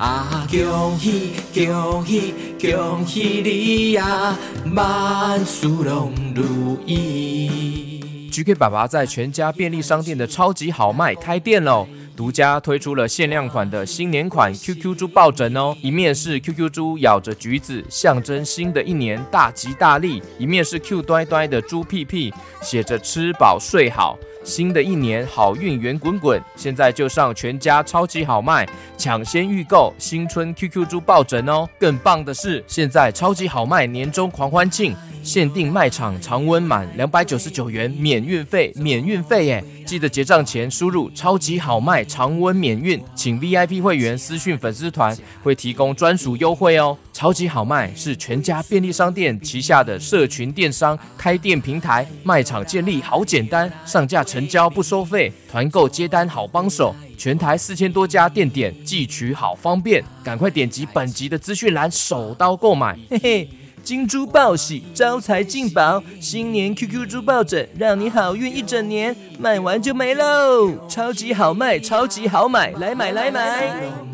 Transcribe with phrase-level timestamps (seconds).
[0.00, 4.34] 啊，恭喜恭喜恭喜你呀，
[4.74, 8.00] 万事拢如意。
[8.32, 11.86] GK 爸爸在全家便利商店的超级好卖开店喽！
[12.16, 22.32] 独家推出了限量款的新年款 QQ 猪抱枕哦，一面是 QQ 猪咬着橘子，象征新的一年大吉大利；一面是 Q 呆呆的猪屁屁，
[22.62, 26.40] 写着吃饱睡好，新的一年好运圆滚滚。
[26.56, 31.68] 现在就上全家超级好卖，抢先预购新春 QQ 猪抱枕哦！
[31.78, 34.94] 更棒的是，现在超级好卖年终狂欢庆。
[35.22, 39.62] 限定卖场常温满两百九十九元免运费，免运费耶！
[39.84, 46.96] 记得结账前输入“超级好卖常温免运”，请 VIP 会员私讯粉丝团会提供专属优惠哦。
[47.12, 63.50] 超级好卖是全家便利商店旗下的社群电商开店平台，卖场建立好简单，上架成交不收费，团购接单好帮手，全台四千多家店点寄取好方便，赶快点击本集的资讯栏手刀购买，嘿嘿。
[63.82, 70.86] 金猪报喜，招财进宝，新年 QQ 猪抱枕，让你好运一整年，卖完就没喽！
[70.86, 74.09] 超级好卖，超级好买，来买来买！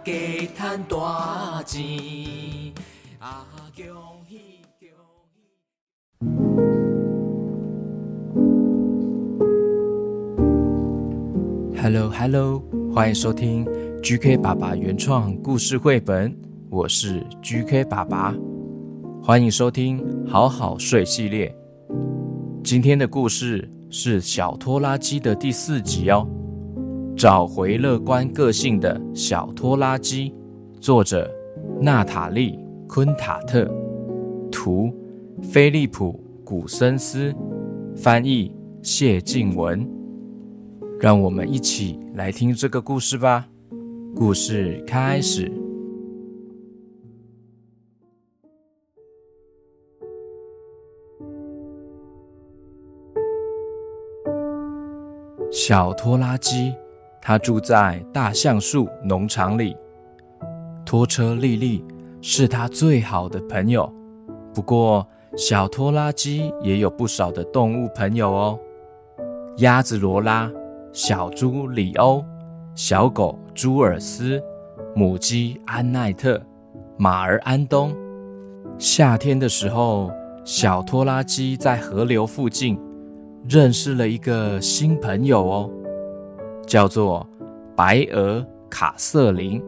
[0.00, 0.12] 大家
[0.56, 1.82] 赚大钱。
[3.18, 3.84] 啊，恭
[4.26, 4.40] 喜
[4.80, 4.88] 恭
[5.28, 5.36] 喜
[11.82, 12.62] ！Hello Hello，
[12.94, 13.66] 欢迎收听
[14.02, 16.34] GK 爸爸原创故事绘本，
[16.70, 18.34] 我是 GK 爸爸，
[19.22, 21.54] 欢迎收听好好睡系列。
[22.64, 26.26] 今天的故事是小拖拉机的第四集哦，
[27.16, 30.34] 找回乐观个性的小拖拉机，
[30.80, 31.30] 作者
[31.80, 32.52] 娜塔莉·
[32.86, 33.70] 昆塔特，
[34.50, 34.90] 图
[35.42, 37.34] 菲利普·古森斯，
[37.94, 39.86] 翻译谢静文。
[40.98, 43.46] 让我们一起来听这个故事吧。
[44.14, 45.50] 故事开始。
[55.50, 56.74] 小拖拉机，
[57.30, 59.76] 他住在大橡树农场里。
[60.84, 61.84] 拖车莉莉
[62.20, 63.88] 是他最好的朋友。
[64.52, 68.58] 不过，小拖拉机也有不少的动物朋友哦。
[69.58, 70.50] 鸭子罗拉。
[70.92, 72.24] 小猪里欧、
[72.74, 74.42] 小狗朱尔斯、
[74.96, 76.42] 母鸡安奈特、
[76.98, 77.94] 马儿安东。
[78.76, 80.10] 夏天的时候，
[80.44, 82.76] 小拖拉机在河流附近
[83.48, 85.70] 认识了一个新朋友哦，
[86.70, 87.26] 叫做
[87.74, 89.60] 白鹅卡瑟琳。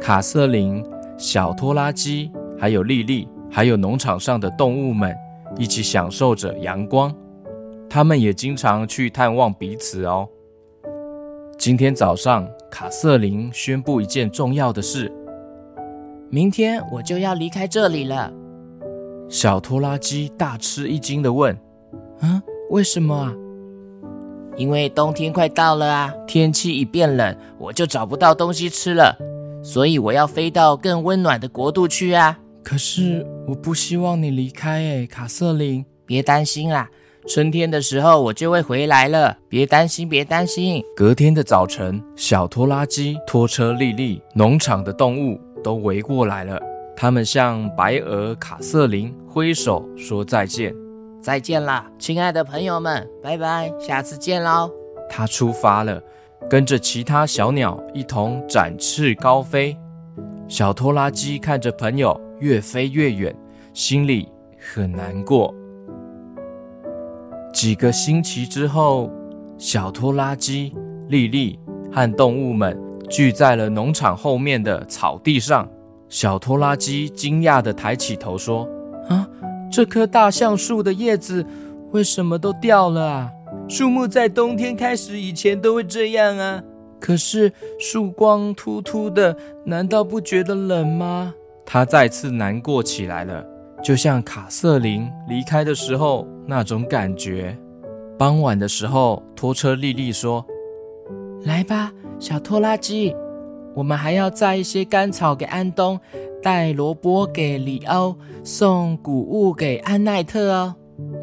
[0.00, 0.82] 卡瑟琳、
[1.18, 5.14] 小拖拉机还有莉莉，还有农场上的动物们
[5.58, 7.14] 一起享受着阳光。
[7.90, 10.26] 他们也经常去探望彼此哦。
[11.58, 15.12] 今天早上，卡瑟琳宣布一件重要的事：
[16.30, 18.32] 明天我就要离开这里了。
[19.28, 21.54] 小拖拉机大吃一惊地问
[22.22, 23.34] ：“嗯，为什么啊？”
[24.56, 29.16] 因为冬天快到了啊，天气一变冷，我就找不到东西吃了，
[29.62, 32.38] 所以我要飞到更温暖的国度去啊。
[32.62, 35.84] 可是我不希望你离开诶，卡瑟琳。
[36.04, 36.90] 别担心啦。
[37.26, 40.82] 春天的时候我就会回来了，别担心，别担心。
[40.96, 46.60] 隔天的早晨，小拖拉机、拖车莉莉、农场的动物都围过来了。
[46.96, 50.74] 他们向白鹅卡瑟琳挥手说再见，
[51.22, 54.68] 再见啦，亲爱的朋友们，拜拜，下次见喽。
[55.08, 56.02] 他出发了，
[56.50, 59.76] 跟着其他小鸟一同展翅高飞。
[60.48, 63.32] 小拖拉机看着朋友越飞越远，
[63.72, 64.28] 心里
[64.74, 65.54] 很难过。
[67.54, 69.08] 几个星期之后，
[69.56, 70.74] 小拖拉机、
[71.08, 71.56] 莉莉
[71.92, 72.76] 和动物们
[73.08, 75.68] 聚在了农场后面的草地上。
[76.08, 78.68] 小拖拉机惊讶地抬起头说
[79.08, 79.26] ：“啊，
[79.72, 81.46] 这棵大橡树的叶子
[81.92, 83.30] 为什么都掉了啊？
[83.68, 86.62] 树木在冬天开始以前都会这样啊。
[87.00, 89.34] 可是树光秃秃的，
[89.64, 91.34] 难道不觉得冷吗？”
[91.64, 93.42] 他再次难过起来了。
[93.82, 97.56] 就像卡瑟琳离开的时候那种感觉。
[98.18, 100.44] 傍晚的时候，拖车莉莉说
[101.44, 101.90] ：“来吧，
[102.20, 103.16] 小拖拉机，
[103.74, 105.98] 我们还要摘一些干草给安东，
[106.42, 110.74] 带萝卜给里欧，送谷物给安奈特哦。”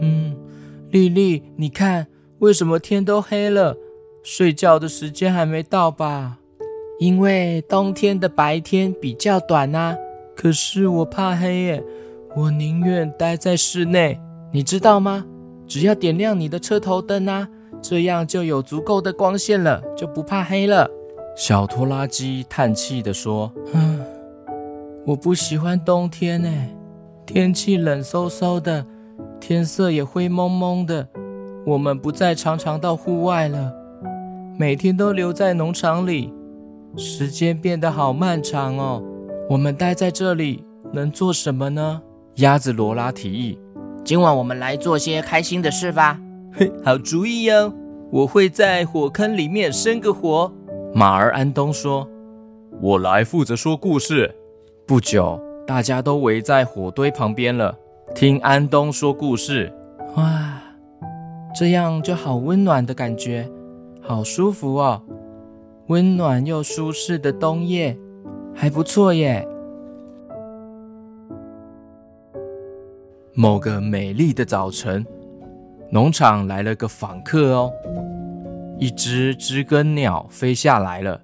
[0.00, 0.36] 嗯，
[0.90, 2.06] 莉莉，你看，
[2.38, 3.76] 为什么天都黑了，
[4.22, 6.38] 睡觉的时间还没到吧？
[6.98, 9.96] 因为冬天的白天比较短啊。
[10.34, 11.84] 可是我怕黑耶。
[12.34, 14.18] 我宁愿待在室内，
[14.50, 15.26] 你知道吗？
[15.66, 17.46] 只要点亮你的车头灯啊，
[17.82, 20.90] 这样就有足够的光线了，就不怕黑了。
[21.34, 24.00] 小拖拉机叹气地说：“嗯，
[25.06, 26.50] 我不喜欢冬天呢，
[27.24, 28.84] 天气冷飕飕的，
[29.40, 31.08] 天色也灰蒙蒙的。
[31.64, 33.72] 我们不再常常到户外了，
[34.58, 36.30] 每天都留在农场里，
[36.96, 39.02] 时间变得好漫长哦。
[39.48, 42.02] 我们待在这里能做什么呢？”
[42.36, 43.58] 鸭子罗拉提议
[44.04, 46.20] ：“今晚我们来做些开心的事吧。”
[46.52, 47.72] 嘿，好主意哦！
[48.10, 50.52] 我会在火坑里面生个火。
[50.94, 52.06] 马儿安东说
[52.82, 54.34] ：“我来负责说故事。”
[54.86, 57.74] 不久，大家都围在火堆旁边了，
[58.14, 59.72] 听安东说故事。
[60.16, 60.60] 哇，
[61.54, 63.48] 这样就好温暖的感觉，
[64.02, 65.00] 好舒服哦！
[65.86, 67.96] 温暖又舒适的冬夜，
[68.54, 69.48] 还不错耶。
[73.32, 75.06] 某个美丽的早晨，
[75.90, 77.72] 农场来了个访客哦。
[78.82, 81.20] 一只知更鸟飞下来了，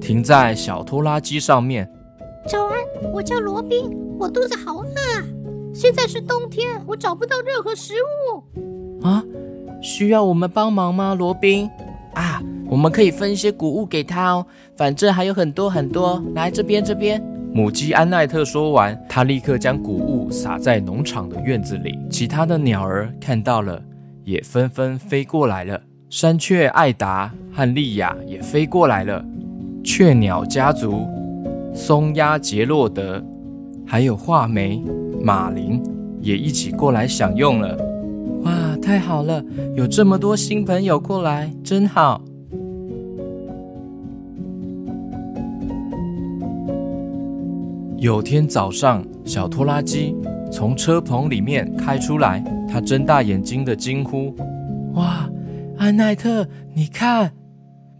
[0.00, 1.86] 停在小拖拉机上面。
[2.48, 5.22] 早安，我叫罗宾，我肚子好饿啊！
[5.74, 9.06] 现在是冬天，我找不到任何食物。
[9.06, 9.22] 啊，
[9.82, 11.68] 需要我们帮忙吗，罗宾？
[12.14, 16.24] 啊，我们可以分一些谷物给他哦，反正还有很多很多。
[16.34, 17.22] 来这边，这边。
[17.52, 21.98] 母鸡安奈特说完，她立刻将谷物撒在农场的院子里。
[22.10, 23.78] 其他的鸟儿看到了，
[24.24, 25.78] 也纷纷飞过来了。
[26.12, 29.24] 山雀艾达和莉亚也飞过来了，
[29.82, 31.06] 雀鸟家族、
[31.72, 33.24] 松鸦杰洛德，
[33.86, 34.84] 还有画眉
[35.22, 35.82] 马林
[36.20, 37.74] 也一起过来享用了。
[38.42, 39.42] 哇，太好了，
[39.74, 42.20] 有这么多新朋友过来，真好。
[47.96, 50.14] 有天早上，小拖拉机
[50.52, 54.36] 从车棚里面开出来，他睁大眼睛的惊呼
[54.92, 55.21] ：“哇！”
[55.82, 57.32] 安奈特，你看，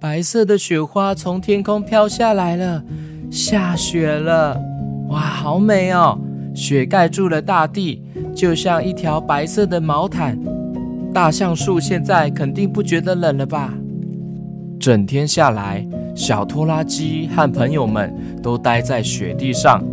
[0.00, 2.82] 白色的雪花从天空飘下来了，
[3.30, 4.60] 下雪了，
[5.10, 6.18] 哇，好美哦！
[6.56, 8.02] 雪盖住了大地，
[8.34, 10.36] 就像一条白色的毛毯。
[11.14, 13.72] 大橡树现在肯定不觉得冷了吧？
[14.80, 15.86] 整天下来，
[16.16, 19.84] 小拖拉机和朋友们都待在雪地上，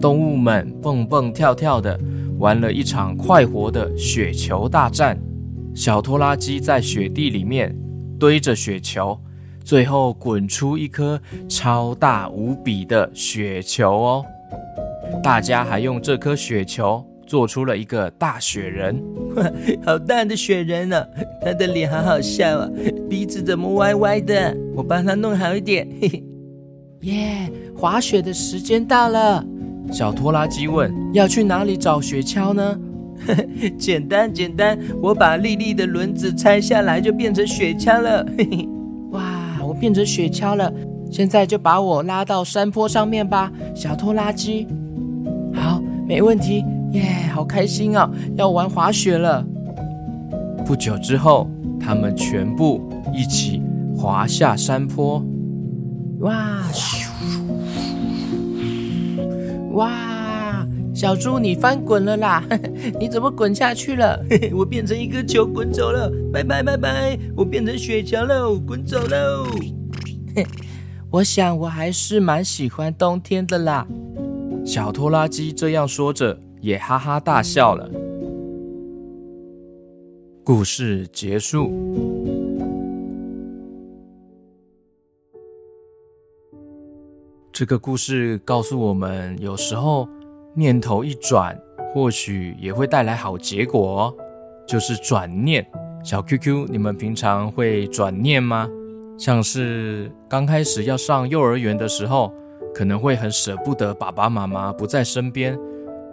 [0.00, 2.00] 动物们蹦蹦跳跳的
[2.38, 5.18] 玩了一场快活的雪球大战。
[5.76, 7.76] 小拖拉机在雪地里面
[8.18, 9.20] 堆着雪球，
[9.62, 11.20] 最后滚出一颗
[11.50, 14.24] 超大无比的雪球哦！
[15.22, 18.98] 大家还用这颗雪球做出了一个大雪人，
[19.84, 21.06] 好大的雪人呢！
[21.44, 22.70] 他的脸好好笑啊，
[23.10, 24.56] 鼻子怎么歪歪的？
[24.74, 25.86] 我帮他弄好一点。
[26.00, 26.24] 嘿嘿，
[27.02, 27.52] 耶！
[27.76, 29.44] 滑雪的时间到了。
[29.92, 32.80] 小拖拉机问：“要去哪里找雪橇呢？”
[33.78, 38.26] 简单简单，我把丽丽的轮子拆下来，就变成雪橇了。
[39.12, 40.72] 哇，我变成雪橇了！
[41.10, 44.66] 现在就把我拉到山坡上面吧，小拖拉机。
[45.54, 46.64] 好，没问题。
[46.92, 49.44] 耶，好开心哦，要玩滑雪了。
[50.64, 51.48] 不久之后，
[51.78, 52.80] 他们全部
[53.14, 53.62] 一起
[53.96, 55.24] 滑下山坡。
[56.20, 56.62] 哇！
[59.72, 59.90] 哇！
[60.96, 62.42] 小猪，你翻滚了啦！
[62.98, 64.18] 你怎么滚下去了？
[64.56, 67.18] 我变成一颗球滚走了，拜拜拜拜！
[67.36, 69.46] 我变成雪球喽，滚走喽！
[71.12, 73.86] 我想我还是蛮喜欢冬天的啦。
[74.64, 77.90] 小拖拉机这样说着，也哈哈大笑了。
[80.42, 81.70] 故事结束。
[87.52, 90.08] 这个故事告诉我们，有时候。
[90.56, 91.56] 念头一转，
[91.92, 94.14] 或许也会带来好结果哦。
[94.66, 95.64] 就是转念。
[96.02, 98.68] 小 QQ，你们平常会转念吗？
[99.18, 102.32] 像是刚开始要上幼儿园的时候，
[102.74, 105.58] 可能会很舍不得爸爸妈妈不在身边。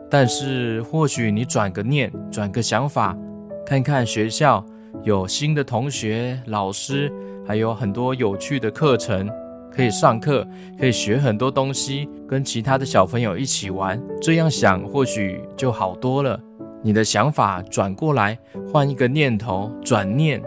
[0.10, 3.18] 但是或许你转个念，转个想法，
[3.66, 4.64] 看看学校
[5.04, 7.12] 有新的同学、老师，
[7.46, 9.30] 还有很多有趣的课程。
[9.74, 10.48] 可以上课，
[10.80, 14.00] 可以学很多东西，跟其他的小朋友一起玩。
[14.22, 16.40] 这样想或许就好多了。
[16.84, 18.38] 你的想法转过来，
[18.72, 20.42] 换一个念头，转念，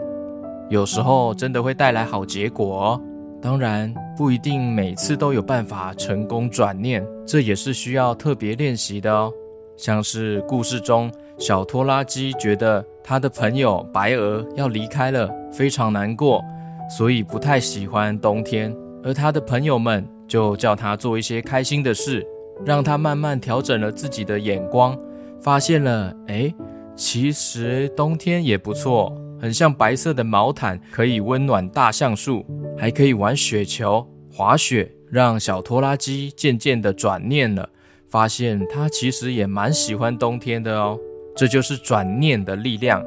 [0.69, 3.01] 有时候真的会带来好结果哦。
[3.41, 9.31] 当然，不一定每次都有办法成功转念，这也是需要特别练习的哦。
[9.75, 16.43] 像是故事中，小拖拉机觉得他的朋友白鹅要离开了，非常难过，
[16.89, 18.75] 所以不太喜欢冬天。
[19.07, 22.27] 而他的朋友们就叫他做一些开心的事，
[22.65, 24.99] 让他慢慢调整了自己的眼光，
[25.41, 26.53] 发现了，哎，
[26.93, 32.45] 其实冬天也不错，很像白色的毛毯，可以温暖大橡树，
[32.77, 37.69] 还可以玩雪球、滑雪，让小拖拉机渐渐的转念了，
[38.09, 40.99] 发现他其实也蛮喜欢冬天的哦。
[41.33, 43.01] 这就是转念的力量，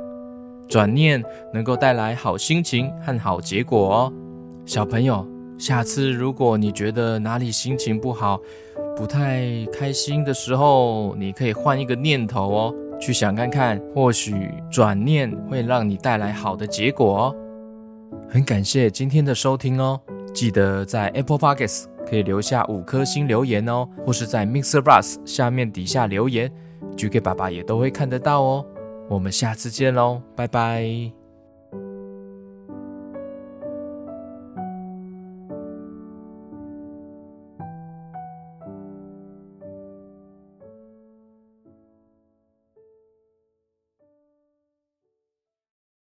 [0.66, 4.12] 转念能够带来好心情和好结果哦。
[4.64, 5.26] 小朋友，
[5.60, 8.40] 下次如果你觉得哪里心情不好，
[8.96, 17.36] 不太开心的时候，你可以换一个念头哦，去想看看，或许转念会让你带来好的结果哦。
[18.26, 20.00] 很感谢今天的收听哦，
[20.32, 26.50] 记得在 Apple Podcast 可以留下五颗星留言哦，或是在 Mixer Bus 下面底下留言，
[26.96, 28.64] 举给爸爸也都会看得到哦。
[29.10, 31.19] 我们下次见喽，拜拜。